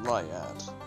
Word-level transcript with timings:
the 0.00 0.10
light 0.10 0.30
at? 0.30 0.85